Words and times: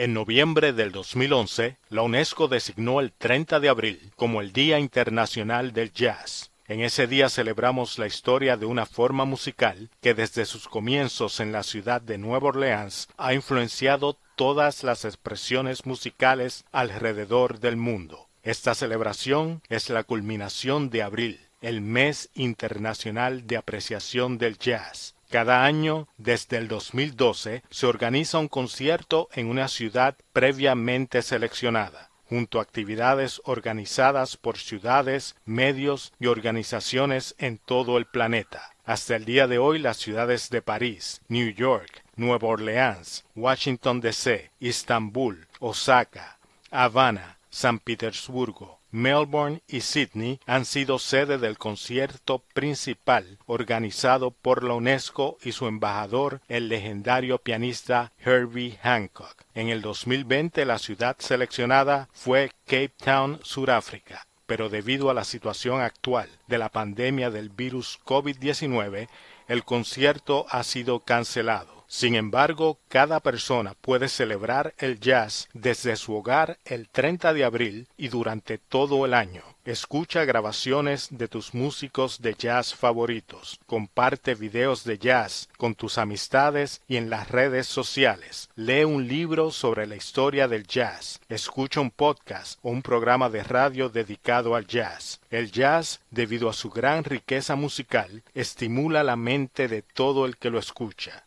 En 0.00 0.14
noviembre 0.14 0.72
del 0.72 0.92
2011, 0.92 1.76
la 1.90 2.00
UNESCO 2.00 2.48
designó 2.48 3.00
el 3.00 3.12
30 3.12 3.60
de 3.60 3.68
abril 3.68 4.12
como 4.16 4.40
el 4.40 4.50
Día 4.50 4.78
Internacional 4.78 5.74
del 5.74 5.92
Jazz. 5.92 6.52
En 6.68 6.80
ese 6.80 7.06
día 7.06 7.28
celebramos 7.28 7.98
la 7.98 8.06
historia 8.06 8.56
de 8.56 8.64
una 8.64 8.86
forma 8.86 9.26
musical 9.26 9.90
que 10.00 10.14
desde 10.14 10.46
sus 10.46 10.68
comienzos 10.68 11.38
en 11.38 11.52
la 11.52 11.62
ciudad 11.62 12.00
de 12.00 12.16
Nueva 12.16 12.48
Orleans 12.48 13.08
ha 13.18 13.34
influenciado 13.34 14.16
todas 14.36 14.84
las 14.84 15.04
expresiones 15.04 15.84
musicales 15.84 16.64
alrededor 16.72 17.60
del 17.60 17.76
mundo. 17.76 18.26
Esta 18.42 18.74
celebración 18.74 19.60
es 19.68 19.90
la 19.90 20.04
culminación 20.04 20.88
de 20.88 21.02
abril, 21.02 21.40
el 21.60 21.82
mes 21.82 22.30
internacional 22.32 23.46
de 23.46 23.58
apreciación 23.58 24.38
del 24.38 24.56
jazz. 24.56 25.14
Cada 25.30 25.64
año, 25.64 26.08
desde 26.18 26.56
el 26.56 26.66
2012, 26.66 27.62
se 27.70 27.86
organiza 27.86 28.38
un 28.38 28.48
concierto 28.48 29.28
en 29.32 29.46
una 29.46 29.68
ciudad 29.68 30.16
previamente 30.32 31.22
seleccionada 31.22 32.10
junto 32.28 32.58
a 32.60 32.62
actividades 32.62 33.40
organizadas 33.44 34.36
por 34.36 34.56
ciudades, 34.56 35.34
medios 35.44 36.12
y 36.20 36.26
organizaciones 36.26 37.34
en 37.38 37.58
todo 37.58 37.96
el 37.96 38.06
planeta. 38.06 38.72
Hasta 38.84 39.16
el 39.16 39.24
día 39.24 39.48
de 39.48 39.58
hoy 39.58 39.80
las 39.80 39.96
ciudades 39.98 40.48
de 40.50 40.62
París, 40.62 41.20
New 41.28 41.50
York, 41.50 42.04
Nueva 42.14 42.48
Orleans, 42.48 43.24
Washington 43.34 44.00
DC, 44.00 44.50
Estambul, 44.60 45.48
Osaka, 45.58 46.38
Habana, 46.70 47.38
San 47.50 47.80
Petersburgo, 47.80 48.79
Melbourne 48.92 49.62
y 49.68 49.82
Sydney 49.82 50.40
han 50.46 50.64
sido 50.64 50.98
sede 50.98 51.38
del 51.38 51.58
concierto 51.58 52.42
principal 52.52 53.38
organizado 53.46 54.30
por 54.30 54.64
la 54.64 54.74
UNESCO 54.74 55.38
y 55.42 55.52
su 55.52 55.66
embajador, 55.66 56.40
el 56.48 56.68
legendario 56.68 57.38
pianista 57.38 58.12
Herbie 58.18 58.78
Hancock. 58.82 59.44
En 59.54 59.68
el 59.68 59.82
2020 59.82 60.64
la 60.64 60.78
ciudad 60.78 61.16
seleccionada 61.18 62.08
fue 62.12 62.50
Cape 62.66 62.92
Town, 63.02 63.40
Sudáfrica, 63.42 64.26
pero 64.46 64.68
debido 64.68 65.10
a 65.10 65.14
la 65.14 65.24
situación 65.24 65.80
actual 65.80 66.28
de 66.48 66.58
la 66.58 66.70
pandemia 66.70 67.30
del 67.30 67.50
virus 67.50 68.00
COVID-19, 68.04 69.08
el 69.46 69.64
concierto 69.64 70.46
ha 70.50 70.62
sido 70.64 71.00
cancelado. 71.00 71.79
Sin 71.92 72.14
embargo, 72.14 72.78
cada 72.86 73.18
persona 73.18 73.74
puede 73.74 74.08
celebrar 74.08 74.74
el 74.78 75.00
jazz 75.00 75.48
desde 75.54 75.96
su 75.96 76.14
hogar 76.14 76.56
el 76.64 76.88
30 76.88 77.34
de 77.34 77.42
abril 77.42 77.88
y 77.96 78.06
durante 78.06 78.58
todo 78.58 79.04
el 79.04 79.12
año. 79.12 79.42
Escucha 79.64 80.24
grabaciones 80.24 81.08
de 81.10 81.26
tus 81.26 81.52
músicos 81.52 82.22
de 82.22 82.34
jazz 82.34 82.74
favoritos. 82.74 83.58
Comparte 83.66 84.36
videos 84.36 84.84
de 84.84 84.98
jazz 84.98 85.48
con 85.58 85.74
tus 85.74 85.98
amistades 85.98 86.80
y 86.86 86.96
en 86.96 87.10
las 87.10 87.28
redes 87.28 87.66
sociales. 87.66 88.48
Lee 88.54 88.84
un 88.84 89.08
libro 89.08 89.50
sobre 89.50 89.88
la 89.88 89.96
historia 89.96 90.46
del 90.46 90.68
jazz. 90.68 91.20
Escucha 91.28 91.80
un 91.80 91.90
podcast 91.90 92.58
o 92.62 92.70
un 92.70 92.82
programa 92.82 93.28
de 93.30 93.42
radio 93.42 93.88
dedicado 93.88 94.54
al 94.54 94.68
jazz. 94.68 95.20
El 95.28 95.50
jazz, 95.50 96.00
debido 96.10 96.48
a 96.48 96.52
su 96.52 96.70
gran 96.70 97.02
riqueza 97.02 97.56
musical, 97.56 98.22
estimula 98.32 99.02
la 99.02 99.16
mente 99.16 99.66
de 99.66 99.82
todo 99.82 100.24
el 100.24 100.36
que 100.36 100.50
lo 100.50 100.60
escucha. 100.60 101.12